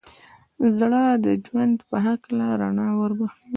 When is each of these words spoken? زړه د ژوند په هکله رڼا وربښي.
زړه 0.77 1.03
د 1.25 1.25
ژوند 1.45 1.77
په 1.89 1.97
هکله 2.07 2.45
رڼا 2.61 2.89
وربښي. 2.99 3.47